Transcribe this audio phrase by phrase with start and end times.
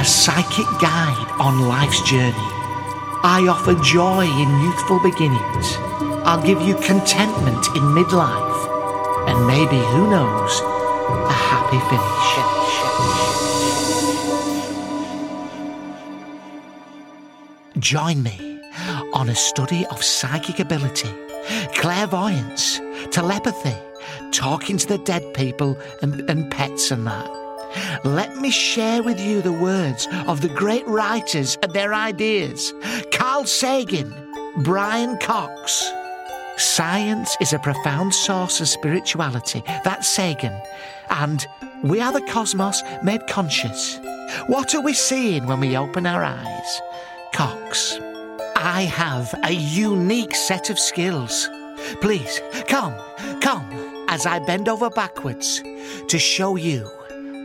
[0.00, 2.32] A psychic guide on life's journey.
[3.22, 5.76] I offer joy in youthful beginnings.
[6.24, 9.28] I'll give you contentment in midlife.
[9.28, 10.60] And maybe, who knows,
[11.28, 12.28] a happy finish.
[17.78, 18.58] Join me
[19.12, 21.10] on a study of psychic ability,
[21.74, 23.76] clairvoyance, telepathy,
[24.32, 27.49] talking to the dead people and, and pets and that.
[28.04, 32.72] Let me share with you the words of the great writers and their ideas.
[33.12, 34.12] Carl Sagan,
[34.58, 35.90] Brian Cox.
[36.56, 39.62] Science is a profound source of spirituality.
[39.84, 40.60] That's Sagan.
[41.08, 41.46] And
[41.82, 43.98] we are the cosmos made conscious.
[44.46, 46.80] What are we seeing when we open our eyes?
[47.32, 47.98] Cox.
[48.56, 51.48] I have a unique set of skills.
[52.00, 52.94] Please, come,
[53.40, 55.62] come, as I bend over backwards
[56.08, 56.90] to show you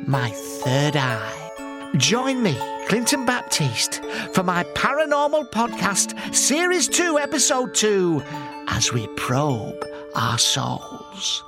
[0.08, 1.92] my third eye.
[1.98, 2.56] Join me,
[2.88, 8.22] Clinton Baptiste, for my paranormal podcast, Series 2, Episode 2,
[8.68, 9.86] as we probe
[10.16, 11.44] our souls.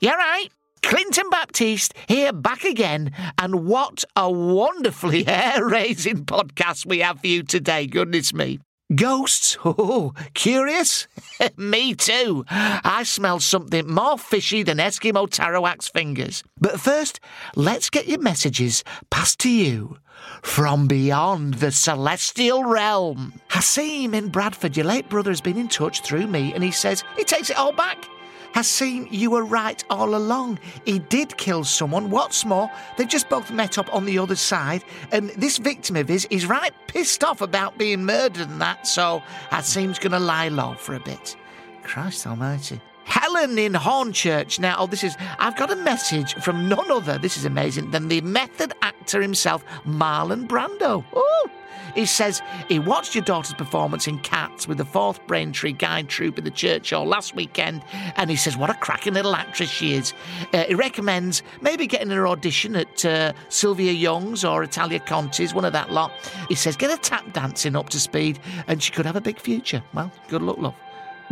[0.00, 0.48] Yeah, right.
[0.82, 7.26] Clinton Baptiste here back again, and what a wonderfully hair raising podcast we have for
[7.28, 8.58] you today, goodness me.
[8.94, 9.56] Ghosts?
[9.64, 11.06] Oh, curious?
[11.56, 12.44] Me too.
[12.50, 16.42] I smell something more fishy than Eskimo Tarawak's fingers.
[16.60, 17.20] But first,
[17.54, 19.98] let's get your messages passed to you
[20.42, 23.32] from beyond the celestial realm.
[23.48, 27.04] Hasim in Bradford, your late brother has been in touch through me and he says
[27.16, 28.08] he takes it all back.
[28.54, 30.58] Hasim, you were right all along.
[30.84, 32.10] He did kill someone.
[32.10, 36.08] What's more, they've just both met up on the other side, and this victim of
[36.08, 40.48] his is right pissed off about being murdered and that, so Hasim's going to lie
[40.48, 41.36] low for a bit.
[41.82, 42.80] Christ almighty.
[43.04, 44.58] Helen in Hornchurch.
[44.58, 48.08] Now, oh, this is, I've got a message from none other, this is amazing, than
[48.08, 51.04] the method actor himself, Marlon Brando.
[51.16, 51.50] Ooh.
[51.94, 56.38] He says he watched your daughter's performance in Cats with the 4th Braintree Guide Troupe
[56.38, 57.82] in the church hall last weekend,
[58.16, 60.12] and he says what a cracking little actress she is.
[60.52, 65.64] Uh, he recommends maybe getting her audition at uh, Sylvia Young's or Italia Conti's, one
[65.64, 66.12] of that lot.
[66.48, 69.38] He says get her tap dancing up to speed, and she could have a big
[69.38, 69.82] future.
[69.94, 70.74] Well, good luck, love.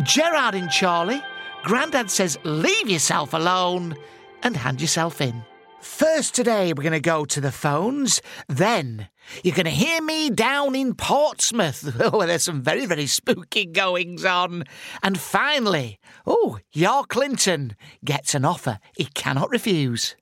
[0.02, 1.22] Gerard in Chorley.
[1.62, 3.94] Grandad says leave yourself alone
[4.42, 5.44] and hand yourself in.
[5.80, 8.20] First today, we're going to go to the phones.
[8.48, 9.08] Then,
[9.42, 11.82] you're going to hear me down in Portsmouth.
[12.12, 14.64] where there's some very, very spooky goings on.
[15.02, 20.16] And finally, oh, your Clinton gets an offer he cannot refuse.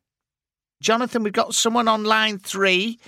[0.80, 2.98] Jonathan, we've got someone on line three.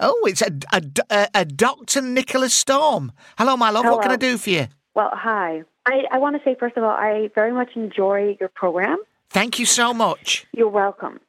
[0.00, 2.00] Oh, it's a, a, a, a Dr.
[2.00, 3.12] Nicholas Storm.
[3.38, 3.84] Hello, my love.
[3.84, 3.96] Hello.
[3.96, 4.66] What can I do for you?
[4.94, 5.62] Well, hi.
[5.86, 8.98] I, I want to say, first of all, I very much enjoy your program.
[9.30, 10.46] Thank you so much.
[10.52, 11.20] You're welcome.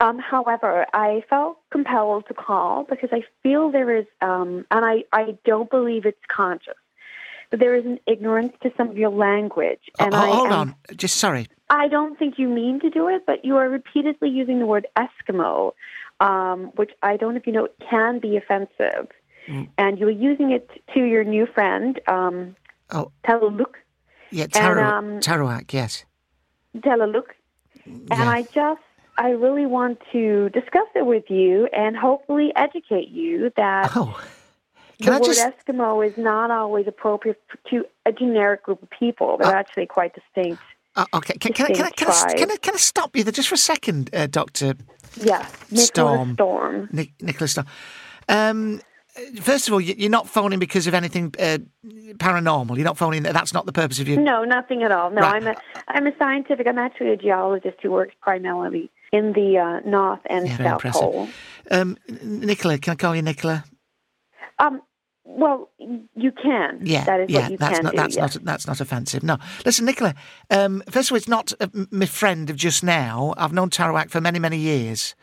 [0.00, 5.04] Um, however, I felt compelled to call because I feel there is, um, and I,
[5.12, 6.74] I don't believe it's conscious,
[7.50, 9.80] but there is an ignorance to some of your language.
[9.98, 10.74] Oh, And oh, I hold am- on.
[10.96, 11.48] Just sorry.
[11.68, 14.86] I don't think you mean to do it, but you are repeatedly using the word
[14.96, 15.72] Eskimo,
[16.18, 19.08] um, which I don't know if you know can be offensive.
[19.48, 19.68] Mm.
[19.78, 22.56] And you were using it to your new friend, um,
[22.92, 23.74] Oh, Teleluk,
[24.30, 26.04] yeah, Taro- um, Tarawak, yes.
[26.76, 27.28] Teleluk.
[27.84, 28.28] And Yeah.
[28.28, 28.80] I just,
[29.18, 34.20] I really want to discuss it with you and hopefully educate you that Oh,
[34.98, 35.40] the I word just.
[35.66, 37.40] Eskimo is not always appropriate
[37.70, 39.36] to a generic group of people.
[39.38, 40.62] They're Uh, actually quite distinct.
[40.96, 43.22] Uh, okay, can, can, I, can, I, can, I, can, I, can I stop you
[43.22, 44.74] there just for a second, uh, Doctor
[45.16, 46.34] Yeah, Nicholas Storm.
[46.34, 46.88] Storm.
[46.92, 47.66] Nic- Nicholas Storm?
[48.28, 48.80] Um,
[49.40, 51.58] first of all, you- you're not phoning because of anything uh,
[52.14, 52.76] paranormal.
[52.76, 53.22] You're not phoning.
[53.22, 54.20] That's not the purpose of your.
[54.20, 55.10] No, nothing at all.
[55.10, 55.36] No, Right.
[55.42, 55.54] I'm a
[55.88, 56.66] I'm a scientific.
[56.66, 61.00] I'm actually a geologist who works primarily in the uh, North and Yeah, South impressive.
[61.00, 61.28] Pole.
[61.70, 63.64] Um, Nicola, can I call you Nicola?
[64.58, 64.82] Um,
[65.24, 66.80] well, you can.
[66.82, 67.96] Yeah, that is yeah, what you that's can not do.
[67.96, 68.34] that's yes.
[68.36, 69.22] not that's not offensive.
[69.22, 70.14] No, listen, Nicola.
[70.50, 73.34] Um, first of all, it's not uh, my friend of just now.
[73.36, 75.14] I've known Tarawak for many many years.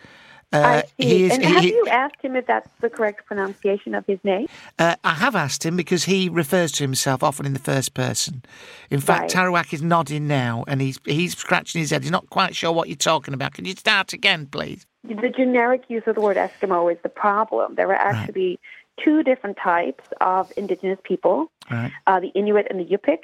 [0.53, 4.05] Uh, he is- and have he- you asked him if that's the correct pronunciation of
[4.05, 4.47] his name?
[4.79, 8.44] Uh, I have asked him because he refers to himself often in the first person.
[8.89, 9.45] In fact, Right.
[9.45, 12.01] Tarawak is nodding now, and he's he's scratching his head.
[12.03, 13.53] He's not quite sure what you're talking about.
[13.55, 14.85] Can you start again, please?
[15.03, 17.75] The generic use of the word Eskimo is the problem.
[17.75, 18.59] There are actually
[19.03, 21.91] two different types of indigenous people, Right.
[22.07, 23.19] uh, the Inuit and the Yupik.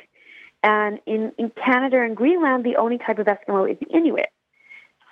[0.62, 4.30] And in, in Canada and Greenland, the only type of Eskimo is the Inuit.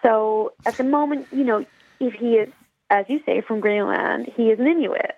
[0.01, 1.65] So at the moment, you know,
[2.01, 2.49] if he is,
[2.89, 5.15] as you say, from Greenland, he is an Inuit.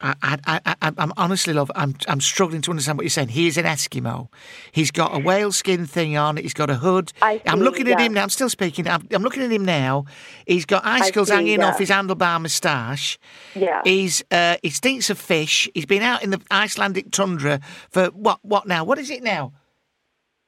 [0.00, 3.28] I, I, I, I- I'm honestly, love, I'm, I'm struggling to understand what you're saying.
[3.28, 4.28] He is an Eskimo.
[4.72, 6.36] He's got a whale skin thing on.
[6.36, 7.12] He's got a hood.
[7.22, 8.22] I am looking at him now.
[8.22, 8.88] I'm still speaking.
[8.88, 10.04] I'm, I'm looking at him now.
[10.46, 11.68] He's got icicles see, hanging yeah.
[11.68, 13.18] off his handlebar moustache.
[13.54, 13.80] Yeah.
[13.84, 15.68] He's uh, he stinks of fish.
[15.74, 18.40] He's been out in the Icelandic tundra for what?
[18.42, 18.84] What now?
[18.84, 19.52] What is it now?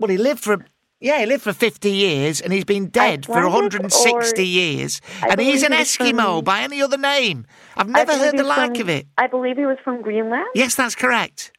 [0.01, 0.67] Well, he lived for.
[1.01, 5.01] Yeah, he lived for 50 years and he's been dead for Icelandic 160 or- years.
[5.23, 7.47] I and he's an Eskimo from- by any other name.
[7.77, 9.07] I've never heard the like from- of it.
[9.19, 10.47] I believe he was from Greenland.
[10.55, 11.53] Yes, that's correct.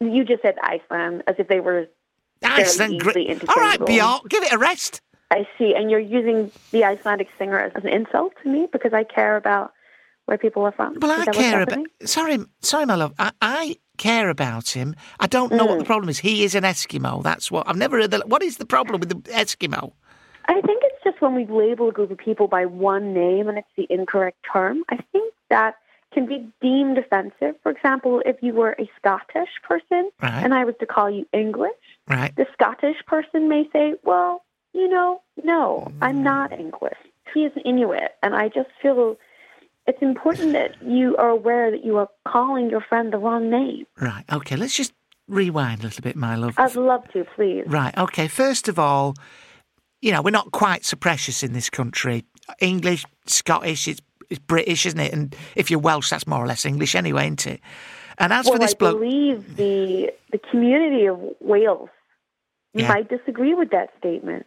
[0.00, 1.86] You just said Iceland as if they were.
[2.42, 3.00] Iceland.
[3.00, 3.18] Gre-
[3.48, 3.84] All right.
[3.84, 5.00] Bjork, give it a rest.
[5.30, 5.74] I see.
[5.74, 9.72] And you're using the Icelandic singer as an insult to me because I care about
[10.26, 10.98] where people are from.
[11.00, 11.86] Well, I care about.
[12.04, 13.14] Sorry, sorry, my love.
[13.18, 14.94] I, I care about him.
[15.20, 15.70] I don't know Mm.
[15.70, 16.18] what the problem is.
[16.18, 17.22] He is an Eskimo.
[17.22, 18.10] That's what I've never heard.
[18.10, 19.92] The, what is the problem with the Eskimo?
[20.46, 23.56] I think it's just when we label a group of people by one name and
[23.58, 24.82] it's the incorrect term.
[24.90, 25.76] I think that
[26.12, 27.56] can be deemed offensive.
[27.62, 30.44] For example, if you were a Scottish person Right.
[30.44, 31.72] and I was to call you English,
[32.08, 32.34] Right.
[32.36, 34.44] the Scottish person may say, well,
[34.74, 36.22] you know, no, I'm Mm.
[36.22, 36.98] not English.
[37.32, 38.12] He is an Inuit.
[38.22, 39.16] And I just feel
[39.86, 43.86] it's important that you are aware that you are calling your friend the wrong name.
[44.00, 44.24] Right.
[44.32, 44.56] Okay.
[44.56, 44.92] Let's just
[45.28, 46.54] rewind a little bit, my love.
[46.58, 47.64] I'd love to, please.
[47.66, 47.96] Right.
[47.96, 48.28] Okay.
[48.28, 49.14] First of all,
[50.00, 52.24] you know, we're not quite so precious in this country.
[52.60, 55.12] English, Scottish, it's, it's British, isn't it?
[55.12, 57.60] And if you're Welsh, that's more or less English anyway, isn't it?
[58.18, 61.88] And as well, for this bloke, I believe the the community of Wales
[62.74, 62.88] Yeah.
[62.88, 64.46] might disagree with that statement.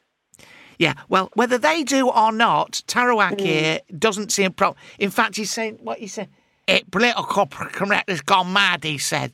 [0.80, 3.42] Yeah, well, whether they do or not, Tarawak Mm.
[3.42, 4.78] here doesn't see a problem.
[5.00, 6.30] In fact, he's saying, what he said,
[6.68, 9.34] it political correct has gone mad, he said.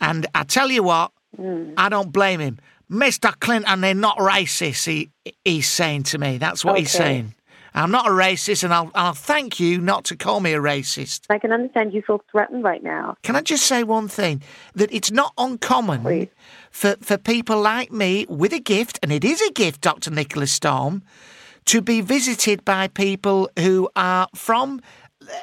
[0.00, 1.74] And I tell you what, Mm.
[1.76, 2.58] I don't blame him.
[2.90, 3.32] Mr.
[3.38, 5.10] Clinton, they're not racist, he,
[5.44, 6.38] he's saying to me.
[6.38, 7.34] That's what he's saying.
[7.72, 11.20] I'm not a racist, and I'll, I'll thank you not to call me a racist.
[11.30, 13.14] I can understand you feel threatened right now.
[13.22, 14.42] Can I just say one thing?
[14.74, 16.28] That it's not uncommon Please.
[16.70, 20.10] For, for people like me with a gift, and it is a gift, Dr.
[20.10, 21.02] Nicholas Storm,
[21.66, 24.80] to be visited by people who are from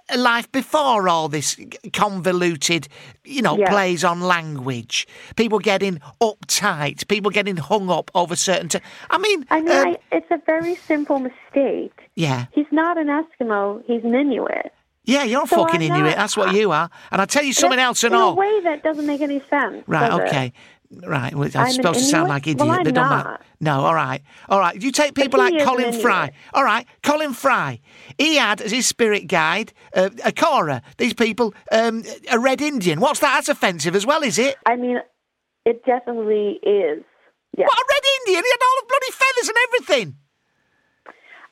[0.10, 1.56] a life before all this
[1.94, 2.88] convoluted,
[3.24, 3.70] you know, Yeah.
[3.70, 5.08] plays on language.
[5.36, 8.70] People getting uptight, people getting hung up over certain.
[8.70, 8.80] T-
[9.10, 12.10] I mean, I mean, um, I, it's a very simple mistake.
[12.16, 12.46] yeah.
[12.52, 13.84] He's not an Eskimo.
[13.86, 14.74] He's an Inuit.
[15.06, 16.04] Yeah, you're So fucking I'm Inuit.
[16.12, 16.90] not- That's what you are.
[17.12, 18.32] And I'll tell you something else and in all.
[18.32, 19.84] a way that doesn't make any sense.
[19.88, 20.54] Right, does it?
[20.90, 23.40] Right, well, I'm I'm supposed to sound like idiot, Well, I'm but don't matter.
[23.60, 24.22] No, all right.
[24.48, 24.82] All right.
[24.82, 26.32] You take people like Colin Fry.
[26.54, 27.82] All right, Colin Fry.
[28.18, 30.82] He had as his spirit guide uh, a Cora.
[30.98, 33.02] These people, um, a red Indian.
[33.02, 33.34] What's that?
[33.34, 34.56] That's offensive as well, is it?
[34.66, 34.98] I mean,
[35.66, 37.04] it definitely is.
[37.58, 37.66] Yeah.
[37.66, 38.44] What, a red Indian?
[38.46, 40.16] He had all the bloody feathers and everything.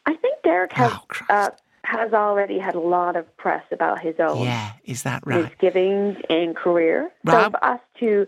[0.05, 1.49] I think Derek has Oh, uh,
[1.83, 5.43] has already had a lot of press about his own Yeah, is that right?
[5.43, 7.11] misgivings and career.
[7.23, 7.43] Right.
[7.45, 8.27] So for us to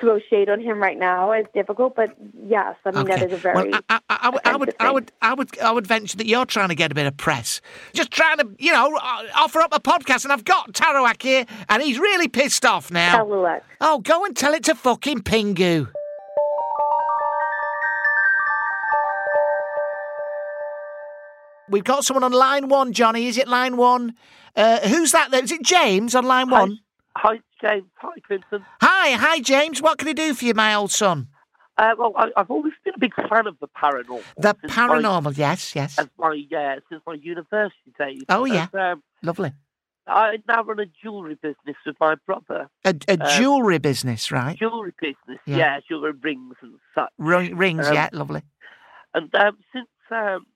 [0.00, 2.14] throw shade on him right now is difficult, but
[2.46, 4.92] yes, I mean that is a very well, I, I, I, would, I would, I
[4.92, 7.60] would, I would, I would venture that you're trying to get a bit of press,
[7.92, 10.24] just trying to, you know, uh, offer up a podcast.
[10.24, 13.24] And I've got Tarawak here, and he's really pissed off now.
[13.24, 13.60] Tallulah.
[13.80, 15.88] Oh, go and tell it to fucking Pingu.
[21.70, 23.26] We've got someone on line one, Johnny.
[23.26, 24.14] Is it line one?
[24.56, 25.30] Uh, who's that?
[25.30, 25.42] There?
[25.42, 26.80] Is it James on line one?
[27.16, 27.86] Hi, James.
[27.96, 28.64] Hi, Clinton.
[28.82, 29.80] Hi, hi, James.
[29.82, 31.28] What can I do for you, my old son?
[31.76, 34.22] Uh, well, I, I've always been a big fan of the paranormal.
[34.36, 35.36] The since my- paranormal.
[35.36, 35.98] Yes, yes.
[35.98, 38.22] As my, uh, since my university days.
[38.28, 38.66] Oh, yeah.
[38.72, 39.52] And, um, Lovely.
[40.06, 42.68] I now run a jewellery business with my brother.
[42.84, 44.58] A, a Um, jewellery business, right?
[44.58, 45.56] Jewellery business, Yeah.
[45.56, 47.10] yeah, jewellery rings and such.
[47.18, 48.42] Ring, rings, um, yeah, lovely.
[49.14, 50.46] And um, since um,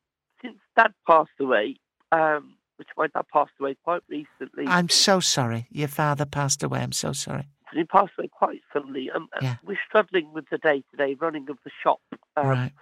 [0.41, 1.77] since Dad passed away,
[2.13, 2.55] um,
[2.97, 5.67] my dad passed away quite recently, I'm so sorry.
[5.71, 6.81] Your father passed away.
[6.81, 7.49] I'm so sorry.
[7.73, 9.57] he passed away quite suddenly, and Yeah.
[9.65, 12.01] we're struggling with the day-to-day running of the shop.
[12.37, 12.73] Um, right.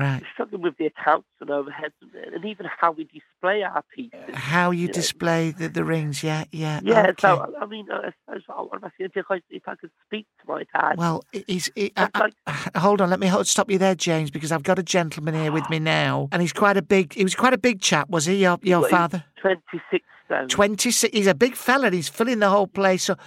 [0.00, 0.22] Right.
[0.32, 1.92] struggling with the accounts and overheads
[2.34, 4.18] and, even how we display our pieces.
[4.34, 4.92] How you know.
[4.92, 6.22] display the, the rings?
[6.22, 6.80] Yeah, yeah.
[6.82, 7.14] Yeah, okay.
[7.20, 8.42] so I mean, I suppose
[8.72, 10.96] I'm asking if I, if I could speak to my dad.
[10.96, 11.70] Well, he's.
[11.74, 14.78] he- I- I'd I- hold on, let me stop you there, James, because I've got
[14.78, 17.12] a gentleman here with me now, and he's quite a big.
[17.14, 18.36] He was quite a big chap, was he?
[18.42, 20.48] Your your father, 26 stone.
[20.48, 21.12] twenty six.
[21.14, 21.86] He's a big fella.
[21.86, 23.20] and He's filling the whole place, up.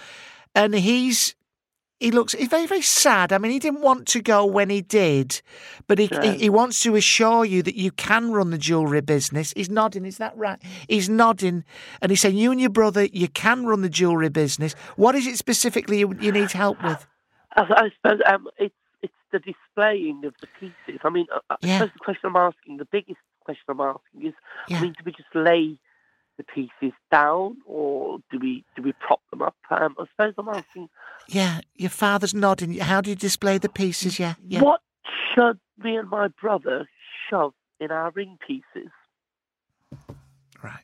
[0.54, 1.34] and he's.
[2.04, 3.32] He looks he's very, very sad.
[3.32, 5.40] I mean, he didn't want to go when he did,
[5.86, 9.54] but he, he, he wants to assure you that you can run the jewellery business.
[9.56, 10.60] He's nodding, is that right?
[10.86, 11.64] He's nodding,
[12.02, 14.74] and he's saying, You and your brother, you can run the jewellery business.
[14.96, 17.06] What is it specifically you, you need help with?
[17.56, 21.00] I, I suppose um, it's it's the displaying of the pieces.
[21.04, 21.78] I mean, I, I Yeah.
[21.78, 24.34] suppose the question I'm asking, the biggest question I'm asking is,
[24.68, 24.78] Yeah.
[24.78, 25.78] I mean, do we just lay
[26.36, 29.56] the pieces down, or do we do we prop them up?
[29.70, 30.88] Um, I suppose I'm asking,
[31.28, 32.74] Yeah, your father's nodding.
[32.78, 34.18] How do you display the pieces?
[34.18, 34.62] Yeah, yeah.
[34.62, 34.80] what
[35.34, 36.88] should me and my brother
[37.30, 38.90] shove in our ring pieces?
[40.62, 40.82] Right.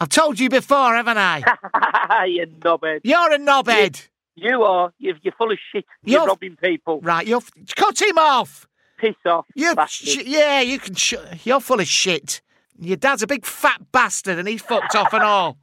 [0.00, 1.38] I've told you before, haven't I?
[2.26, 3.00] you knobhead.
[3.04, 4.08] You're a knobhead.
[4.36, 4.92] You are.
[4.98, 5.84] You're, you're full of shit.
[6.02, 7.00] You're, You're- robbing people.
[7.00, 7.42] Right, you're.
[7.76, 8.66] Cut him off.
[8.98, 9.46] Piss off.
[9.54, 9.74] You.
[9.88, 10.94] Sh- yeah, you can.
[10.94, 11.14] Sh-
[11.44, 12.42] you're full of shit.
[12.80, 15.56] Your dad's a big fat bastard, and he's fucked off and all.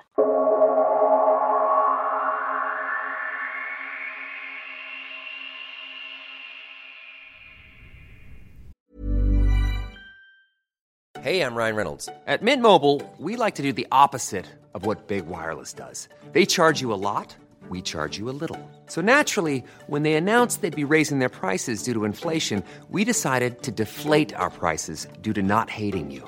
[11.22, 12.10] Hey, I'm Ryan Reynolds.
[12.25, 16.10] At Mint Mobile, we like to do the opposite of what Big Wireless does.
[16.32, 17.36] They charge you a lot,
[17.70, 18.58] we charge you a little.
[18.88, 23.62] So naturally, when they announced they'd be raising their prices due to inflation, we decided
[23.63, 26.27] to deflate our prices due to not hating you.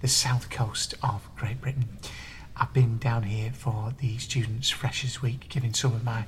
[0.00, 1.88] the south coast of Great Britain.
[2.56, 6.24] I've been down here for the Students' Freshers Week, giving some of my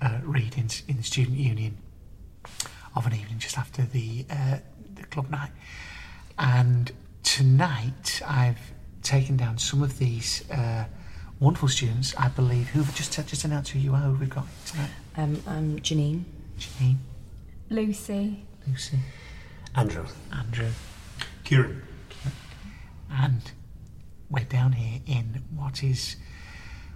[0.00, 1.76] uh, readings in the Student Union
[2.94, 4.58] of an evening just after the, uh,
[4.94, 5.50] the club night.
[6.38, 6.90] And
[7.22, 10.84] tonight, I've taken down some of these uh,
[11.40, 14.90] wonderful students, I believe, who've just, just announced who you are, who we've got tonight.
[15.16, 16.24] Um, I'm Janine.
[16.58, 16.96] Janine,
[17.70, 18.44] Lucy.
[18.66, 18.98] Lucy,
[19.74, 20.06] Andrew.
[20.32, 20.70] Andrew.
[21.44, 21.82] Kieran.
[23.20, 23.52] And
[24.30, 26.16] we're down here in what is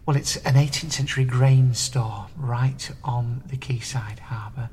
[0.06, 4.70] well it's an 18th century grain store right on the quayside harbour.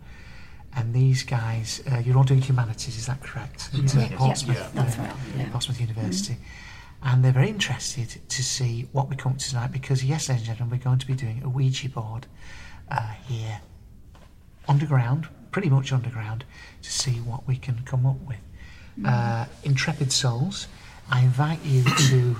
[0.75, 3.69] And these guys uh, you're all doing humanities is that correct?
[3.73, 5.49] At, uh, Yeah, Portsmouth, yeah, that's right, yeah.
[5.49, 6.37] Portsmouth University.
[7.05, 10.47] And they're very interested to see what we come up to tonight because yes ladies
[10.47, 12.27] and gentlemen we're going to be doing a Ouija board
[12.89, 13.59] uh, here
[14.67, 16.43] underground pretty much underground
[16.81, 18.37] to see what we can come up with.
[19.03, 20.67] Uh, intrepid souls
[21.09, 22.35] I invite you to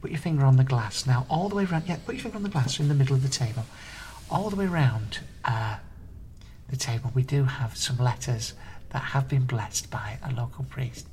[0.00, 1.06] put your finger on the glass.
[1.06, 3.14] Now, all the way around, yeah, put your finger on the glass in the middle
[3.14, 3.64] of the table.
[4.30, 5.76] All the way around uh,
[6.68, 10.64] the table, we do have some letters that that have been blessed by a local
[10.64, 11.06] priest.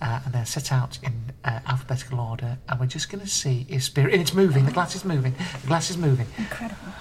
[0.00, 1.12] Uh, and they're set out in
[1.44, 4.14] uh, alphabetical order, and we're just going to see if spirit.
[4.14, 4.64] And it's moving.
[4.64, 5.34] The glass is moving.
[5.60, 6.26] The glass is moving.
[6.38, 6.92] Incredible.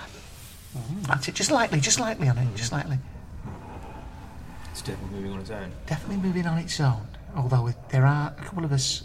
[1.07, 1.35] That's it.
[1.35, 1.79] Just lightly.
[1.79, 2.55] Just lightly on it.
[2.55, 2.99] Just lightly.
[4.71, 5.71] It's definitely moving on its own.
[5.87, 7.07] Definitely moving on its own.
[7.35, 9.03] Although with, there are a couple of us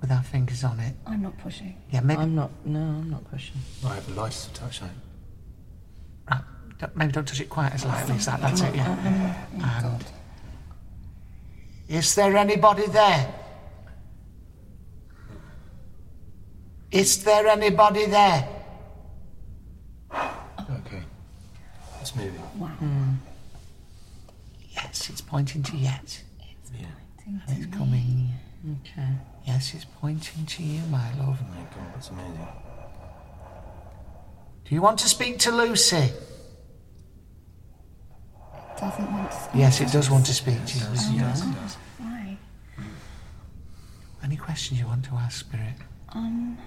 [0.00, 0.94] with our fingers on it.
[1.06, 1.76] I'm not pushing.
[1.90, 2.20] Yeah, maybe.
[2.20, 2.50] I'm not.
[2.64, 3.56] No, I'm not pushing.
[3.84, 4.94] I have the lightest of touch on it.
[6.30, 6.40] Right,
[6.78, 8.40] don't- maybe don't touch it quite as lightly as that.
[8.40, 8.74] That's it.
[8.74, 9.44] Yeah.
[9.84, 10.04] And
[11.88, 13.34] is there anybody there?
[16.90, 18.48] Is there anybody there?
[20.14, 21.02] Okay.
[22.00, 22.40] It's moving.
[22.58, 22.68] Wow.
[22.68, 23.14] Hmm.
[24.70, 26.22] Yes, it's pointing to yes.
[27.30, 27.38] Yeah.
[27.48, 28.30] And it's coming.
[28.80, 29.08] Okay.
[29.46, 31.38] Yes, it's pointing to you, my love.
[31.42, 32.48] Oh my god, that's amazing.
[34.64, 35.96] Do you want to speak to Lucy?
[35.96, 36.12] It
[38.80, 39.54] doesn't want to speak.
[39.54, 40.84] Yes, it does want to speak to you.
[40.86, 41.74] Oh, Yes, it does.
[41.98, 42.36] Why?
[44.22, 45.74] Any questions you want to ask, Spirit?
[46.10, 46.58] Um,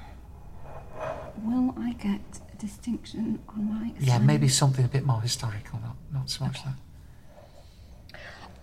[1.44, 2.22] will I get
[2.54, 6.64] a distinction on my Yeah, maybe something a bit more historical, not not so much
[6.64, 6.76] that.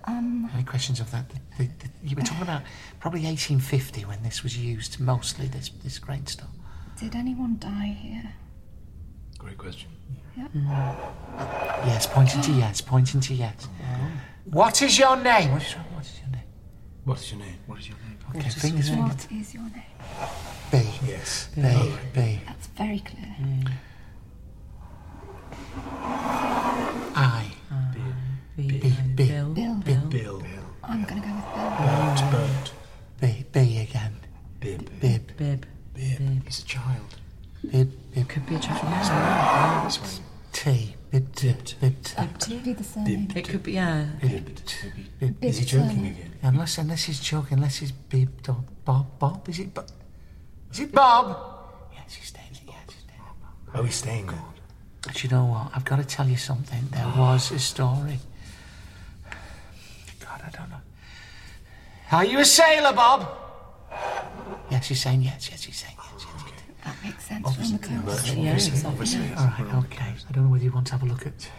[0.08, 1.28] Um, Any questions of that?
[1.28, 2.62] The, the, the, you were talking about
[3.00, 5.46] probably 1850 when this was used mostly.
[5.48, 6.48] This this grain stuff.
[6.98, 8.32] did anyone die here?
[9.38, 9.90] Great question.
[10.36, 10.48] Yeah.
[11.86, 13.68] Yes, pointing to yes, pointing to yes.
[14.44, 15.52] What is your name?
[15.52, 16.48] What is, your- what is your name?
[17.04, 17.58] What is your name?
[17.66, 18.18] What is your name?
[18.30, 19.10] Okay, fingers, fingers.
[19.10, 19.82] What is your name?
[20.70, 20.76] B.
[21.06, 21.48] Yes.
[21.54, 21.62] B.
[22.14, 22.40] B.
[22.46, 23.34] That's very clear.
[27.14, 27.50] I.
[28.56, 28.68] B.
[28.68, 28.78] B.
[28.80, 28.90] B.
[29.14, 29.48] Bill.
[29.54, 29.74] Bill.
[29.76, 30.08] Bill.
[30.08, 30.42] Bill.
[30.82, 31.70] I'm going to go with Bill.
[31.78, 32.32] Bird.
[32.32, 32.70] Bird.
[33.20, 33.44] B.
[33.52, 34.14] B again.
[34.60, 34.90] Bib.
[35.00, 35.36] Bib.
[35.36, 35.66] Bib.
[35.94, 36.44] Bib.
[36.44, 37.16] He's a child.
[37.70, 37.90] Bib.
[38.14, 38.28] Bib.
[38.28, 38.80] Could be a child.
[38.82, 39.84] Yeah.
[39.84, 40.24] This one.
[41.10, 41.18] T.
[41.18, 41.34] Bib.
[41.64, 41.76] T.
[41.80, 42.02] Bib.
[42.04, 42.54] T.
[42.54, 43.28] Could be the surname.
[43.34, 43.72] It could be.
[43.72, 44.06] Yeah.
[44.20, 44.44] Bib.
[45.18, 45.36] Bib.
[45.42, 46.04] Is he Bib's joking surname.
[46.06, 46.32] again?
[46.42, 48.42] Unless unless he's joking, unless he's Bib.
[48.42, 48.64] Bob.
[48.84, 49.18] Bob.
[49.18, 49.48] Bob.
[49.48, 49.88] Is it Bob?
[50.72, 51.36] Is it Bob?
[51.94, 52.46] Yes, he's staying.
[52.52, 53.20] Yes, he's staying.
[53.74, 54.42] Oh, he's staying there.
[55.02, 55.70] But you know what?
[55.74, 56.88] I've got to tell you something.
[56.90, 58.18] There was a story.
[60.20, 60.76] God, I don't know.
[62.12, 63.28] Are you a sailor, Bob?
[64.70, 65.48] Yes, he's saying yes.
[65.50, 66.26] Yes, he's saying yes.
[67.04, 67.04] Yes, yes.
[67.04, 68.34] That makes sense from the coast.
[68.36, 68.54] Yeah.
[68.54, 69.36] Exactly.
[69.36, 70.14] All right, okay.
[70.28, 71.50] I don't know whether you want to have a look at.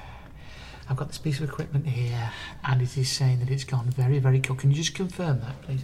[0.89, 2.31] I've got this piece of equipment here,
[2.65, 4.59] and it is saying that it's gone very, very cold.
[4.59, 5.83] Can you just confirm that, please?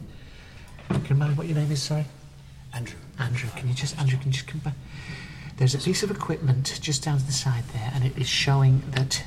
[0.89, 1.82] Can you remember what your name is?
[1.82, 2.06] Sorry,
[2.74, 2.98] Andrew.
[3.20, 3.50] Andrew.
[3.56, 4.18] Can you just, Andrew?
[4.18, 4.74] Can you just confirm?
[5.58, 8.82] There's a piece of equipment just down to the side there, and it is showing
[8.91, 9.24] that.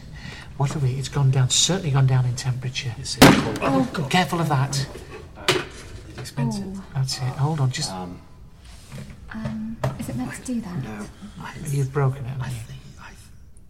[0.57, 0.95] What are we?
[0.95, 1.51] It's gone down.
[1.51, 2.93] Certainly gone down in temperature.
[2.99, 3.59] It's a cold.
[3.63, 4.11] Oh, God.
[4.11, 4.89] Careful of that.
[6.09, 6.81] It's expensive.
[6.95, 7.23] That's it.
[7.39, 7.71] Hold on.
[7.71, 8.21] Just Um,
[9.31, 10.83] Um, is it meant to do that?
[10.85, 11.07] no.
[11.69, 12.37] you've broken it.
[12.41, 13.17] I think I, it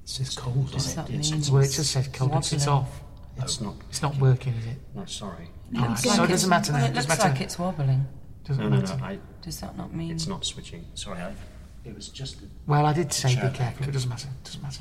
[0.05, 1.13] says cold Does that it.
[1.19, 2.33] Mean- it's, Well, it just says cold.
[2.37, 3.01] It's, it's off.
[3.39, 3.75] it's not.
[3.91, 4.77] It's not working, is it?
[4.95, 5.49] No, sorry.
[5.71, 6.79] No, All right, it's so it doesn't matter now.
[6.79, 7.33] Well, It it doesn't looks matter.
[7.35, 8.07] like it's wobbling.
[8.45, 8.97] Doesn't No, no, matter.
[8.97, 9.05] no.
[9.05, 10.13] I, Does that not mean?
[10.13, 10.85] it's not switching.
[10.95, 11.33] Sorry, I.
[11.85, 12.37] It was just.
[12.67, 13.87] Well, I did say be careful.
[13.89, 14.29] It doesn't matter.
[14.29, 14.81] It doesn't matter.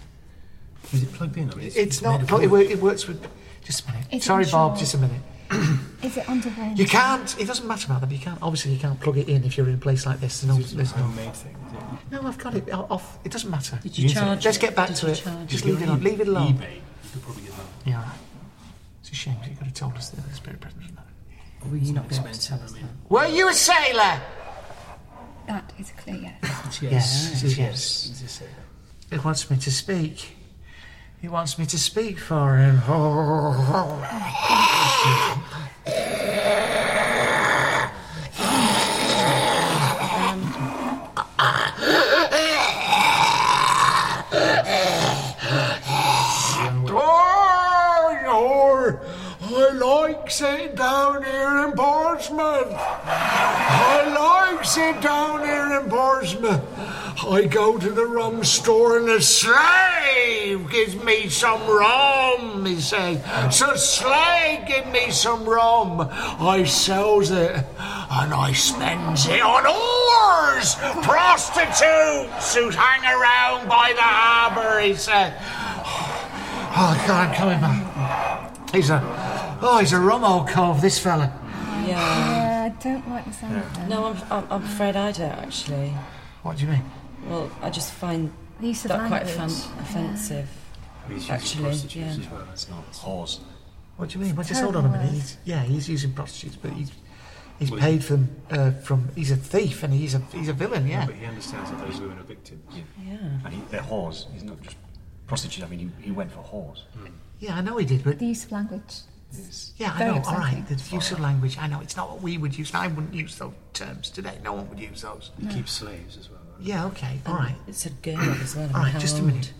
[0.93, 1.51] Is it plugged in?
[1.53, 2.21] Or is It's, made not.
[2.21, 2.65] of But it, wood?
[2.67, 3.27] wor- it works with.
[3.63, 4.07] Just a minute.
[4.11, 4.73] Is it Sorry, Bob.
[4.73, 4.79] sure?
[4.79, 5.21] Just a minute.
[6.07, 6.81] Is it under warranty?
[6.83, 7.35] You can't.
[7.39, 8.11] It doesn't matter about them.
[8.11, 8.41] You can't.
[8.41, 10.41] Obviously, you can't plug it in if you're in a place like this.
[10.41, 10.59] There's no.
[10.61, 11.03] It's a There's no.
[11.03, 11.55] homemade thing.
[11.67, 12.11] Is it?
[12.11, 13.19] No, I've got it off.
[13.25, 13.77] It doesn't matter.
[13.83, 14.45] Did you charge?
[14.45, 15.15] Let's get back did to you it.
[15.17, 15.69] charge Just it?
[15.69, 16.01] leave it on.
[16.03, 16.53] Leave it alone.
[16.53, 16.75] eBay.
[16.75, 16.81] You
[17.13, 17.65] could probably get that.
[17.85, 18.13] Yeah, all right.
[19.01, 19.35] It's a shame.
[19.35, 21.07] 'cause You could have told us that the spirit present doesn't matter.
[21.69, 22.81] Will you not be able to expensive, tell us that?
[23.09, 24.21] Were you a sailor?
[25.47, 26.33] That is a clear yes.
[26.67, 27.57] It's Yes, It's yes.
[27.57, 28.07] yes.
[28.09, 28.51] He's a sailor.
[29.11, 30.36] He wants me to speak.
[31.19, 32.81] He wants me to speak for him.
[49.49, 52.73] I like sitting down here in Portsmouth.
[52.77, 56.61] I like sitting down here in Portsmouth.
[57.27, 59.19] I go to the rum store and the
[60.07, 63.23] slave gives me some rum, he says.
[63.55, 66.07] So slave give me some rum.
[66.11, 74.01] I sells it and I spends it on whores, prostitutes who hang around by the
[74.01, 75.33] harbour, he said.
[76.79, 78.71] Oh, God, I'm coming back.
[78.73, 79.01] He's a,
[79.61, 81.33] oh, he's a rum old cove, this fella.
[81.85, 81.97] Yeah.
[81.97, 83.89] Yeah, I don't like the sound of that.
[83.89, 85.93] No, I'm, I'm, I'm afraid I don't actually.
[86.43, 86.83] What do you mean?
[87.27, 89.37] Well, I just find The use of that quite language.
[89.37, 89.81] offen- Yeah.
[89.81, 90.49] offensive.
[91.07, 92.23] He's using Actually, prostitutes yeah.
[92.23, 92.47] as well.
[92.51, 93.39] It's not whores.
[93.97, 94.35] What do you mean?
[94.35, 95.11] Well, just hold on a minute.
[95.11, 96.91] He's, yeah, he's using prostitutes, but he's
[97.59, 99.09] he's paid from uh, from.
[99.15, 100.85] He's a thief and he's a he's a villain.
[100.87, 101.05] Yeah.
[101.05, 102.63] But he understands that those women are victims.
[102.75, 102.83] Yeah.
[103.05, 103.17] Yeah.
[103.45, 104.31] And he, they're whores.
[104.33, 104.75] He's not just
[105.27, 105.65] prostitutes.
[105.65, 106.81] I mean, he, he went for whores.
[107.39, 109.01] Yeah, I know he did, but The use of language.
[109.77, 110.23] Yeah, I Very know.
[110.25, 111.57] All right, the use of language.
[111.59, 112.73] I know it's not what we would use.
[112.73, 114.37] I wouldn't use those terms today.
[114.43, 115.31] No one would use those.
[115.39, 116.39] He keeps slaves as well.
[116.59, 116.85] Yeah.
[116.87, 117.19] Okay.
[117.25, 117.55] All right.
[117.67, 118.65] It's a girl as well.
[118.65, 118.91] I mean, All right.
[118.93, 119.27] how Just a old?
[119.27, 119.53] minute.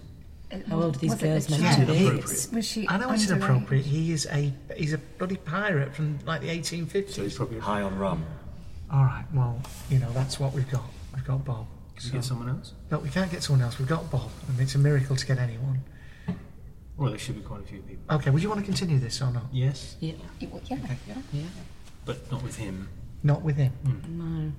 [0.70, 1.98] How old are these Was it girls the meant to be?
[2.08, 2.50] Inappropriate.
[2.54, 3.36] Was she I know it's underage?
[3.36, 3.86] inappropriate.
[3.86, 7.10] He is a he's a bloody pirate from like the 1850s.
[7.12, 8.26] So he's probably high on rum.
[8.92, 9.26] All right.
[9.34, 10.86] Well, you know that's what we've got.
[11.14, 11.68] We've got Bob.
[11.98, 12.74] Can we get someone else?
[12.92, 13.80] No, we can't get someone else.
[13.80, 15.82] We've got Bob, and it's a miracle to get anyone.
[16.96, 18.16] Well, there should be quite a few people.
[18.16, 18.30] Okay.
[18.32, 19.44] Would you want to continue this or not?
[19.52, 20.14] Yes, Yeah.
[20.40, 20.48] Yeah.
[21.34, 21.44] Yeah.
[22.06, 22.88] but not with him.
[23.24, 23.72] Not with him.
[23.72, 24.46] Hmm.
[24.46, 24.52] No.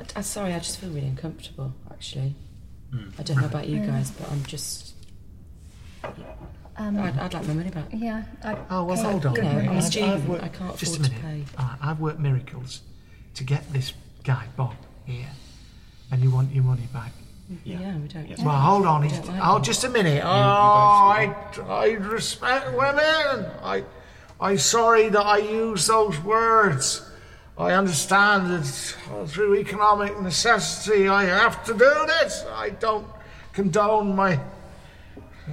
[0.00, 2.34] I, I, sorry, I just feel really uncomfortable, actually.
[2.94, 3.12] Mm.
[3.18, 4.94] I don't know about you guys, but I'm just.
[6.76, 7.86] Um, I'd, I'd like my money back.
[7.92, 8.22] yeah.
[8.44, 9.34] I, Oh well, hold on.
[9.34, 10.12] You know, I'm a I've- student.
[10.12, 11.44] I've worked- I can't just a afford to pay.
[11.58, 12.82] All right, I've worked miracles
[13.34, 13.92] to get this
[14.24, 15.26] guy Bob here,
[16.12, 17.12] and you want your money back.
[17.64, 18.28] Yeah, we don't.
[18.44, 19.00] Well, hold on.
[19.00, 20.22] We He's, don't like oh, just a minute.
[20.24, 21.34] Oh, you I,
[21.68, 23.46] I respect women.
[23.62, 23.84] I,
[24.40, 27.07] I'm sorry that I use those words.
[27.58, 28.64] I understand that
[29.28, 32.44] through economic necessity I have to do this.
[32.54, 33.06] I don't
[33.52, 34.38] condone my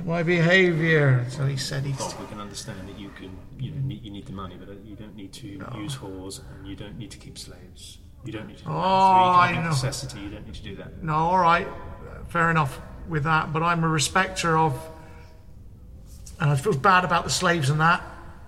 [0.03, 1.25] my behaviour.
[1.29, 1.97] So he said he's.
[1.97, 4.67] Bob, we can understand that you can, you know, need, you need the money, but
[4.85, 7.97] you don't need to use whores, and you don't need to keep slaves.
[8.23, 8.63] You don't need to.
[8.65, 8.69] Do.
[8.69, 9.69] Oh, I know.
[9.69, 11.01] necessity, you don't need to do that.
[11.01, 11.67] No, all right,
[12.27, 13.53] fair enough with that.
[13.53, 14.73] But I'm a respecter of,
[16.39, 18.03] and I feel bad about the slaves and that,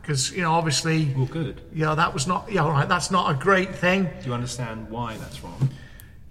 [0.08, 1.60] because you know, obviously, Well, good.
[1.74, 4.06] yeah, that was not, yeah, all right, that's not a great thing.
[4.22, 5.70] Do you understand why that's wrong?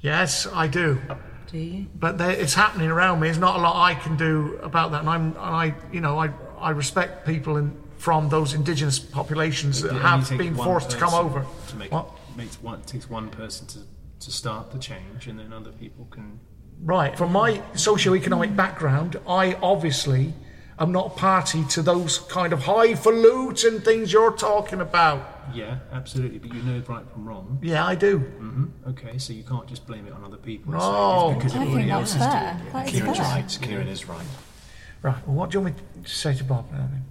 [0.00, 0.98] Yes, I do,
[1.52, 1.86] Do you?
[1.94, 3.28] but there, it's happening around me.
[3.28, 6.18] There's not a lot I can do about that, and I'm, and I, you know,
[6.18, 11.12] I, I respect people in from those indigenous populations that have been forced to come
[11.14, 11.44] over.
[11.68, 12.10] To make What?
[12.34, 13.78] makes one it takes one person to,
[14.20, 16.40] to start the change, and then other people can.
[16.82, 17.16] Right.
[17.16, 20.32] From my socio-economic background, I obviously
[20.78, 25.32] am not party to those kind of highfalutin things you're talking about.
[25.54, 26.38] Yeah, absolutely.
[26.38, 27.58] But you know right from wrong.
[27.62, 28.18] Yeah, I do.
[28.18, 30.72] hmm Okay, so you can't just blame it on other people.
[30.74, 31.28] and No.
[31.30, 32.52] say it's because I everybody think else that's is fair.
[32.54, 32.72] doing it.
[32.72, 33.26] That is Kieran's fair.
[33.26, 33.58] right.
[33.62, 34.26] Kieran is right.
[35.02, 35.26] Right.
[35.28, 36.70] Well, what do you want me to say to Bob?
[36.72, 37.04] now then?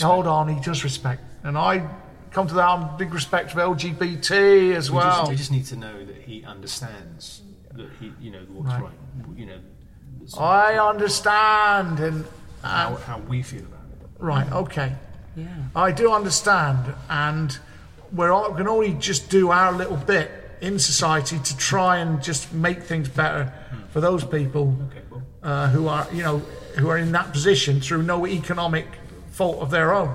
[0.00, 0.48] Hold on.
[0.48, 1.86] He does respect, and I
[2.30, 5.18] come to that on big respect for LGBT as We well.
[5.20, 7.42] just, we just need to know that he understands
[7.74, 8.82] that he, you know, what's Right.
[8.82, 8.92] right.
[9.38, 9.58] You know,
[10.20, 12.24] that's I understand, and
[12.62, 14.08] how, uh, how we feel about it.
[14.18, 14.52] right.
[14.52, 14.92] Okay.
[15.36, 15.48] Yeah.
[15.74, 17.58] I do understand, and
[18.12, 20.30] we're all, we can only just do our little bit
[20.62, 23.52] in society to try and just make things better
[23.90, 26.38] for those people Okay, well, uh, who are, you know,
[26.78, 28.86] who are in that position through no economic
[29.30, 30.14] fault of their own.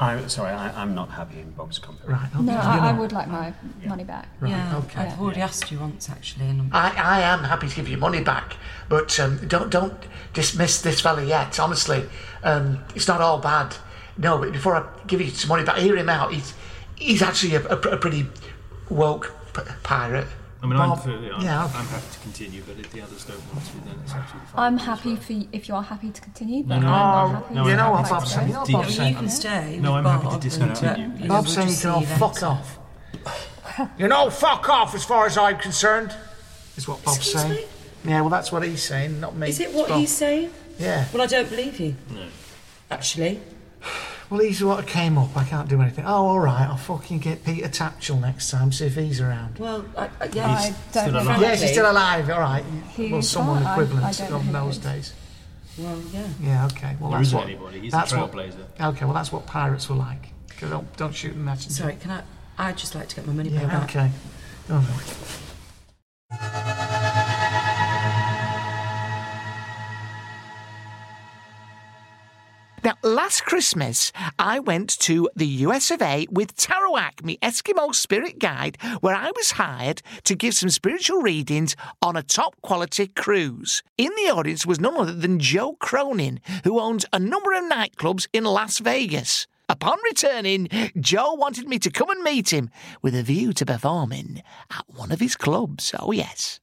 [0.00, 2.10] I, sorry, I, I'm not happy in Bob's company.
[2.10, 2.28] Right.
[2.34, 2.42] Okay.
[2.42, 3.52] No, I, I would like my
[3.84, 4.28] money back.
[4.40, 4.78] Right, yeah.
[4.78, 5.02] okay.
[5.02, 7.98] I've already asked you once, actually, and I'm, I, I am happy to give you
[7.98, 8.56] money back,
[8.88, 9.94] but um, don't don't
[10.32, 11.60] dismiss this fella yet.
[11.60, 12.04] Honestly,
[12.42, 13.76] um, it's not all bad.
[14.16, 16.32] No, but before I give you some money back, hear him out.
[16.32, 16.54] He's
[16.96, 18.26] he's actually a, a, a pretty
[18.88, 20.28] woke p- pirate.
[20.62, 23.40] I mean, I'm, Bob- I'm, yeah, I'm happy to continue, but if the others don't
[23.54, 24.60] want to, then it's absolutely fine.
[24.64, 27.40] I'm happy for you, if you're happy to continue, but No, no, I'm no, oh,
[27.40, 27.54] happy.
[27.54, 28.46] no, you know I'm what like Bob's saying?
[28.48, 29.78] You know what Deep- you can stay.
[29.80, 31.08] No, I'm happy to discontinue.
[31.08, 32.78] but, you know, Bob's saying you can all fuck off.
[33.98, 36.14] you know, fuck off as far as I'm concerned.
[36.76, 37.54] Is what Bob's Excuse saying.
[37.54, 37.64] me?
[38.04, 39.48] Yeah, well, that's what he's saying, not me.
[39.48, 40.50] Is it what he's saying?
[40.78, 41.06] Yeah.
[41.12, 41.96] Well, I don't believe you.
[42.10, 42.26] No.
[42.90, 43.40] Actually.
[44.30, 45.36] Well, he's what came up.
[45.36, 46.04] I can't do anything.
[46.06, 46.68] Oh, all right.
[46.68, 48.70] I'll fucking get Peter Tatchell next time.
[48.70, 49.58] See if he's around.
[49.58, 50.48] Well, I, I, yeah.
[50.48, 51.22] I He's don't still know.
[51.22, 51.40] alive.
[51.40, 52.30] Yes, he's still alive.
[52.30, 52.64] All right.
[52.92, 53.72] He well, someone not.
[53.72, 55.14] Equivalent I don't of those days.
[55.76, 56.28] Well, yeah.
[56.40, 56.66] Yeah.
[56.66, 56.96] Okay.
[57.00, 57.48] Well, There that's isn't what.
[57.48, 57.80] anybody.
[57.80, 58.64] He's a that's what- trailblazer.
[58.80, 59.04] Okay.
[59.04, 60.28] Well, that's what pirates were like.
[60.60, 61.74] Don't don't shoot the messenger.
[61.74, 62.22] Sorry, can I?
[62.58, 63.66] I'd just like to get my money Yeah.
[63.66, 63.84] back.
[63.84, 64.10] Okay.
[64.68, 64.84] Go on.
[72.82, 78.38] Now, last Christmas, I went to the US of A with Tarawak, my Eskimo spirit
[78.38, 83.82] guide, where I was hired to give some spiritual readings on a top quality cruise.
[83.98, 88.28] In the audience was none other than Joe Cronin, who owns a number of nightclubs
[88.32, 89.46] in Las Vegas.
[89.68, 92.70] Upon returning, Joe wanted me to come and meet him
[93.02, 95.94] with a view to performing at one of his clubs.
[96.00, 96.60] Oh, yes.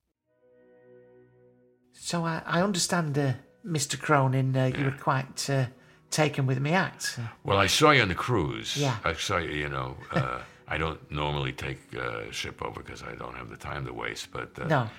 [1.94, 4.00] So I, I understand, uh, Mr.
[4.00, 5.68] Cronin, uh, you were quite uh,
[6.12, 7.20] taken with me act.
[7.44, 8.78] Well, I saw you on the cruise.
[8.78, 8.98] Yeah.
[9.04, 9.98] I saw you, you know.
[10.12, 10.40] Uh,
[10.70, 14.32] I don't normally take uh, ship over because I don't have the time to waste,
[14.32, 14.90] but uh, No.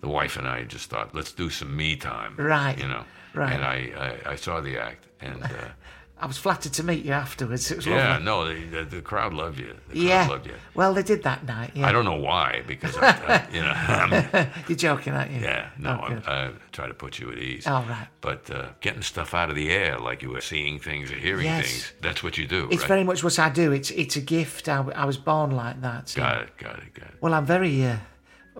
[0.00, 2.34] the wife and I just thought, let's do some me time.
[2.36, 3.04] Right, You know.
[3.34, 3.52] right.
[3.52, 5.48] And I, I, I saw the act, and uh,
[6.22, 7.70] I was flattered to meet you afterwards.
[7.70, 8.24] It was Yeah, lovely.
[8.24, 9.74] no, the, the, the crowd loved you.
[9.88, 10.28] The crowd yeah.
[10.28, 10.54] loved you.
[10.74, 11.70] Well, they did that night.
[11.74, 11.88] Yeah.
[11.88, 15.40] I don't know why, because I, I, you know, I'm, You're joking, aren't you?
[15.40, 16.22] yeah, no, Oh, I'm.
[16.26, 17.66] I try to put you at ease.
[17.66, 18.06] All right.
[18.20, 21.46] But uh, getting stuff out of the air, like you were seeing things or hearing
[21.46, 21.66] Yes.
[21.66, 22.88] things, that's what you do, It's right?
[22.88, 23.72] very much what I do.
[23.72, 24.68] It's it's a gift.
[24.68, 26.10] I, I was born like that.
[26.10, 27.14] so- Got it, got it, got it.
[27.20, 27.96] Well, I'm very uh,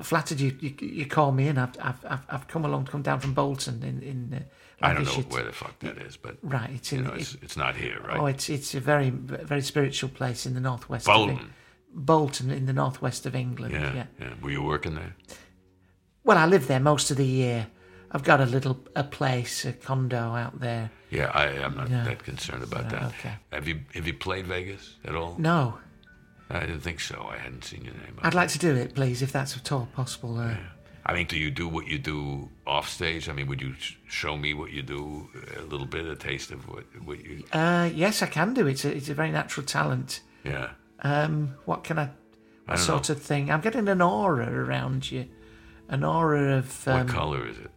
[0.03, 1.59] flattered you, you you call me in.
[1.59, 4.35] I've I've I've, I've come along, come down from Bolton in in.
[4.35, 4.43] Uh,
[4.83, 7.57] I don't know where the fuck that is, but Right, it's in- know, it's, it's
[7.57, 8.19] not here, right?
[8.19, 11.07] Oh, it's it's a very very spiritual place in the northwest.
[11.07, 11.39] Bolton.
[11.39, 11.51] Eng-
[11.93, 13.75] Bolton in the northwest of England.
[13.75, 14.05] yeah, yeah.
[14.21, 14.31] yeah.
[14.43, 15.15] Were you working there?
[16.25, 17.67] Well, I live there most of the year.
[18.13, 20.91] I've got a little a place, a condo out there.
[21.11, 22.05] Yeah, I, I'm not Yeah.
[22.05, 23.03] that concerned about Yeah, that.
[23.19, 23.35] okay.
[23.53, 25.35] Have you have you played Vegas at all?
[25.39, 25.79] No,
[26.49, 27.29] I didn't think so.
[27.31, 28.19] I hadn't seen your name.
[28.23, 30.39] I'd like to do it, please, if that's at all possible.
[30.39, 30.55] Uh,
[31.11, 33.29] I mean, do you do what you do off stage?
[33.29, 33.75] I mean, would you
[34.07, 37.43] show me what you do a little bit, a taste of what what you?
[37.53, 38.67] uh, yes, I can do.
[38.69, 40.21] It's a it's a very natural talent.
[40.45, 40.71] Yeah.
[41.03, 42.03] Um, what can I?
[42.03, 43.51] I What don't sort of thing?
[43.51, 45.27] I'm getting an aura around you,
[45.89, 46.87] an aura of.
[46.87, 47.71] Um, what color is it?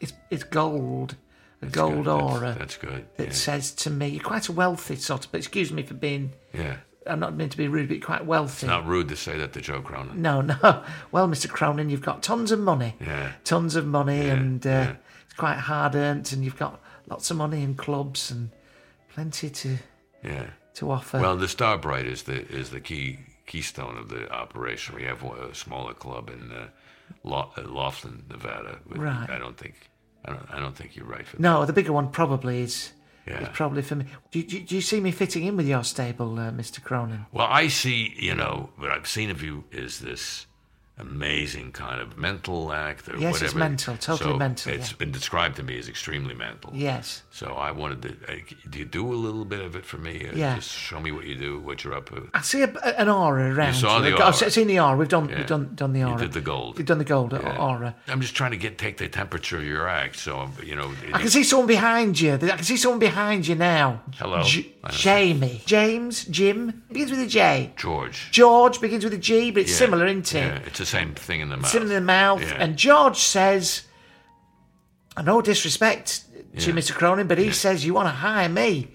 [0.00, 1.16] It's it's gold,
[1.60, 2.06] a That's gold good.
[2.06, 2.56] That's- aura.
[2.58, 3.32] that's good, That yeah.
[3.32, 5.32] says to me, you're quite a wealthy sort of.
[5.32, 6.32] But excuse me for being.
[6.54, 6.76] Yeah.
[7.08, 8.66] I'm not meant to be rude, but quite wealthy.
[8.66, 10.20] It's not rude to say that to Joe Cronin.
[10.20, 10.56] No, no.
[11.12, 11.48] Well, Mr.
[11.48, 12.94] Cronin, you've got tons of money.
[13.00, 13.32] Yeah.
[13.44, 14.94] Tons of money, Yeah, and uh, yeah.
[15.24, 18.50] it's quite hard earned, and you've got lots of money in clubs and
[19.12, 19.78] plenty to
[20.22, 20.50] Yeah.
[20.74, 21.18] to offer.
[21.20, 24.94] Well, the Starbright is the is the key keystone of the operation.
[24.94, 26.68] We have a smaller club in uh,
[27.24, 28.78] Lo- uh, Laughlin, Nevada.
[28.86, 29.30] Right.
[29.30, 29.74] I don't think
[30.24, 32.92] I don't I don't think you're right for no, the bigger one probably is.
[33.28, 33.42] Yeah.
[33.42, 34.06] Is probably for me.
[34.30, 36.82] Do, do, do you see me fitting in with your stable, uh, Mr.
[36.82, 37.26] Cronin?
[37.30, 40.46] Well, I see, you know, what I've seen of you is this
[40.98, 43.22] amazing kind of mental act or whatever.
[43.30, 44.96] Yes, it's mental, totally So mental, It's yeah.
[44.98, 46.70] been described to me as extremely mental.
[46.74, 47.22] Yes.
[47.30, 48.08] So I wanted to.
[48.32, 48.36] Uh,
[48.70, 50.26] do you do a little bit of it for me?
[50.28, 50.56] Uh, Yeah.
[50.56, 52.28] Just show me what you do, what you're up to.
[52.34, 53.74] I see a, an aura around.
[53.74, 54.50] You saw the I've aura.
[54.50, 54.96] seen the aura.
[54.96, 55.36] We've done, Yeah.
[55.38, 56.18] we've done, done the You aura.
[56.18, 56.76] did the gold.
[56.78, 57.56] We've done the gold Yeah.
[57.56, 57.94] aura.
[58.08, 60.16] I'm just trying to get take the temperature of your act.
[60.16, 60.92] So I'm, you know.
[61.12, 62.34] I can see someone behind you.
[62.34, 64.02] I can see someone behind you now.
[64.18, 64.42] Hello?
[64.42, 65.62] J- Jamie.
[65.66, 66.24] James.
[66.24, 66.82] Jim.
[66.88, 67.72] Begins with a J.
[67.76, 68.28] George.
[68.30, 70.38] George begins with a G, but it's similar, isn't it?
[70.40, 71.70] Yeah, it's the same thing in the mouth.
[71.70, 72.42] Similar in the mouth.
[72.42, 72.56] Yeah.
[72.62, 73.82] And George says,
[75.16, 76.24] "I no disrespect
[76.58, 76.76] to Yeah.
[76.76, 76.92] Mr.
[76.94, 77.52] Cronin, but he Yeah.
[77.52, 78.88] says, you want to hire me.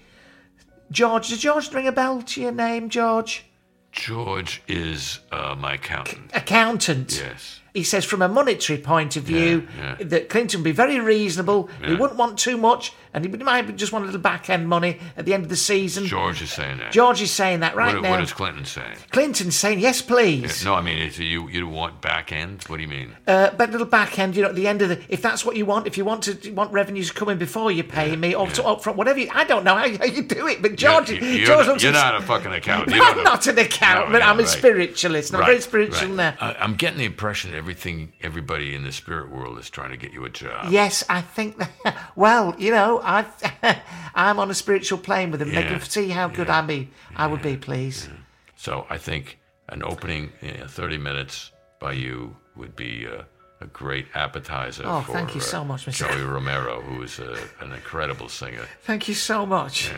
[0.90, 3.44] George, does George ring a bell to your name, George?
[3.92, 6.30] George is uh, my accountant.
[6.34, 7.16] Accountant.
[7.22, 7.60] Yes.
[7.74, 10.06] He says, from a monetary point of view, Yeah, yeah.
[10.06, 11.68] that Clinton would be very reasonable.
[11.84, 15.00] He wouldn't want too much, and he might just want a little back end money
[15.16, 16.06] at the end of the season.
[16.06, 16.92] George is saying that.
[16.92, 18.10] George is saying that right what, now.
[18.12, 18.96] What is Clinton saying?
[19.10, 20.64] Clinton's saying, yes, Yeah, please.
[20.64, 22.62] no, I mean, you you want back end?
[22.68, 23.16] What do you mean?
[23.26, 25.44] Uh, but a little back end, you know, at the end of the, if that's
[25.44, 28.36] what you want, if you want to you want revenues coming before you pay me,
[28.36, 29.18] or to, up front, whatever.
[29.18, 31.66] You, I don't know how, you- how you do it, but George, you're, you're, George
[31.66, 32.96] not, you're not a fucking accountant.
[33.02, 34.12] I'm not an accountant.
[34.12, 34.48] No, no, I'm a right.
[34.48, 35.34] spiritualist.
[35.34, 36.16] I'm Right, very spiritual right.
[36.16, 36.36] now.
[36.40, 39.96] I, I'm getting the impression that everything, everybody in the spirit world is trying to
[39.96, 40.70] get you a job.
[40.70, 41.70] Yes, I think that.
[42.16, 43.24] Well, you know, I,
[44.14, 45.48] I'm on a spiritual plane with them.
[45.48, 46.90] They Yeah, can see how good I be.
[47.16, 48.08] I would be, please.
[48.56, 49.38] So I think
[49.70, 51.50] an opening, you know, 30 minutes
[51.80, 53.22] by you would be uh,
[53.60, 56.08] a great appetizer Oh, for thank you uh, so much, Mr.
[56.08, 58.66] Joey Ramone, who is uh, an incredible singer.
[58.82, 59.90] Thank you so much.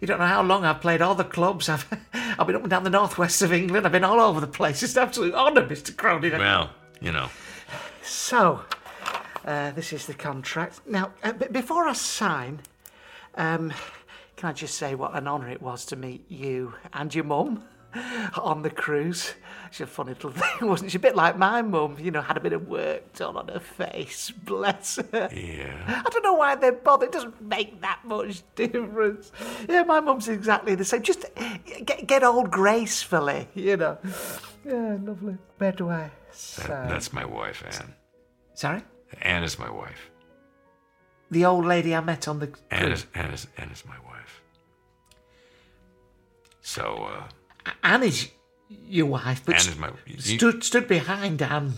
[0.00, 1.68] You don't know how long I've played all the clubs.
[1.68, 3.86] I've, I've been up and down the northwest of England.
[3.86, 4.82] I've been all over the place.
[4.82, 5.96] It's an absolute honour, Mr.
[5.96, 6.30] Crowley.
[6.30, 7.28] Well, you know,
[8.02, 8.60] So,
[9.44, 10.80] uh, this is the contract.
[10.86, 12.60] Now, uh, b- before I sign,
[13.36, 13.72] um,
[14.36, 17.64] can I just say what an honour it was to meet you and your mum
[18.38, 19.34] on the cruise?
[19.70, 20.96] She's a funny little thing, wasn't she?
[20.98, 23.60] A bit like my mum, you know, had a bit of work done on her
[23.60, 24.30] face.
[24.44, 25.28] Bless her.
[25.32, 26.02] yeah.
[26.06, 27.06] I don't know why they bother.
[27.06, 29.32] It doesn't make that much difference.
[29.68, 31.02] Yeah, my mum's exactly the same.
[31.02, 31.24] Just
[31.84, 33.98] get, get old gracefully, you know.
[34.64, 35.36] Yeah, lovely.
[35.58, 36.10] Where do I
[36.56, 36.88] That, sign?
[36.88, 37.94] that's my wife, Anne.
[38.54, 38.82] Sorry?
[39.22, 40.10] Anne is my wife.
[41.30, 44.40] The old lady I met on the Anne is, Anne is, Anne is my wife.
[46.60, 47.08] So,
[47.66, 48.30] uh, Anne is
[48.68, 49.90] your wife, but Anne is my.
[50.06, 51.74] you- stood stood behind Anne,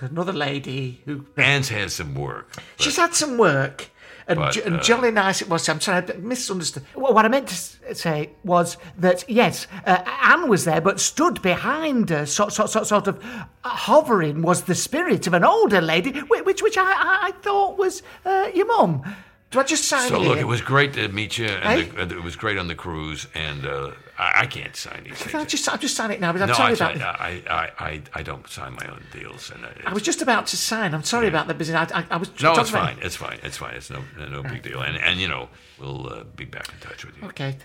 [0.00, 2.56] another lady who Anne's had some work.
[2.78, 3.90] she's had some work.
[4.28, 5.68] And, But, jo- and uh, jolly nice it was.
[5.68, 6.84] I'm sorry, I misunderstood.
[6.94, 11.42] Well, What I meant to say was that yes, uh, Anne was there, but stood
[11.42, 15.80] behind her, sort, sort, sort, sort of uh, hovering, was the spirit of an older
[15.80, 19.02] lady, which which I, I, I thought was uh, your mum.
[19.50, 20.10] Do I just sign it?
[20.10, 22.76] So look, it was great to meet you, and the, it was great on the
[22.76, 23.26] cruise.
[23.34, 25.34] And uh, I, I can't sign these Can things.
[25.34, 26.32] I just, I'll just sign it now.
[26.32, 27.20] But I'm no, sorry I, about.
[27.20, 29.50] I, I, I, I don't sign my own deals.
[29.50, 30.94] And I was just about to sign.
[30.94, 31.90] I'm sorry about the business.
[31.92, 32.28] I, I, was.
[32.40, 32.98] no, it's about- fine.
[33.02, 33.40] It's fine.
[33.42, 33.74] It's fine.
[33.74, 34.82] It's no, no big deal.
[34.82, 35.48] And and you know,
[35.80, 37.24] we'll uh, be back in touch with you.
[37.28, 37.56] Okay.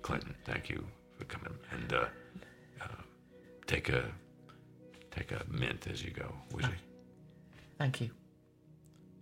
[0.00, 0.84] Clinton, thank you
[1.18, 1.52] for coming.
[1.70, 2.04] And uh,
[2.82, 2.86] uh,
[3.66, 4.04] take a
[5.10, 6.70] take a mint as you go, would you?
[7.78, 8.10] Thank you.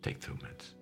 [0.02, 0.74] Take two mints.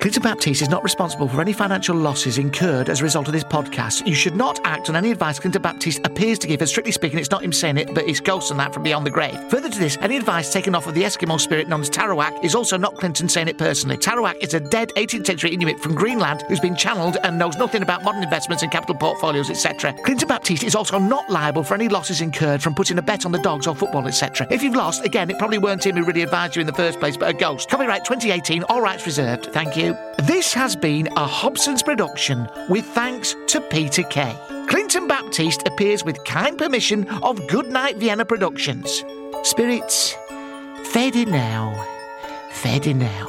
[0.00, 3.42] Clinton Baptiste is not responsible for any financial losses incurred as a result of this
[3.42, 4.06] podcast.
[4.06, 7.18] You should not act on any advice Clinton Baptiste appears to give, as strictly speaking,
[7.18, 9.36] it's not him saying it, but it's ghosts and that from beyond the grave.
[9.50, 12.54] Further to this, any advice taken off of the Eskimo spirit known as Tarawak is
[12.54, 13.96] also not Clinton saying it personally.
[13.96, 17.82] Tarawak is a dead 18th century Inuit from Greenland who's been channeled and knows nothing
[17.82, 19.92] about modern investments and capital portfolios, etc.
[20.04, 23.32] Clinton Baptiste is also not liable for any losses incurred from putting a bet on
[23.32, 24.46] the dogs or football, etc.
[24.48, 27.00] If you've lost, again, it probably weren't him who really advised you in the first
[27.00, 27.68] place, but a ghost.
[27.68, 29.48] Copyright 2018, all rights reserved.
[29.58, 29.98] Thank you.
[30.22, 34.32] This has been a Hobson's production with thanks to Peter Kay.
[34.68, 39.02] Clinton Baptiste appears with kind permission of Goodnight Vienna Productions.
[39.42, 40.14] Spirits,
[40.92, 41.74] fade in now,
[42.52, 43.26] fade in now.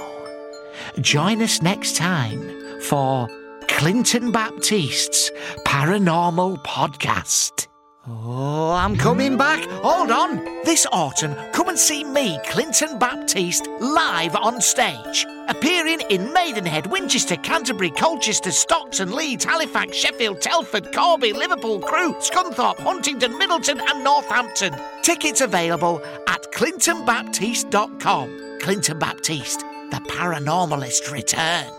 [1.01, 3.27] Join us next time for
[3.67, 5.31] Clinton Baptiste's
[5.65, 7.65] Paranormal Podcast.
[8.07, 9.63] Oh, I'm coming back.
[9.83, 10.37] Hold on.
[10.63, 15.25] This autumn, come and see me, Clinton Baptiste, live on stage.
[15.47, 22.79] Appearing in Maidenhead, Winchester, Canterbury, Colchester, Stockton, Leeds, Halifax, Sheffield, Telford, Corby, Liverpool, Crewe, Scunthorpe,
[22.79, 24.73] Huntingdon, Middleton, and Northampton.
[25.01, 28.59] Tickets available at clintonbaptiste.com.
[28.61, 29.59] Clinton Baptiste,
[29.91, 31.78] the paranormalist returns.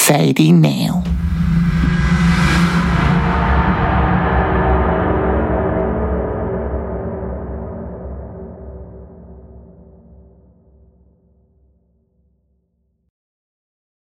[0.07, 1.03] Fading now.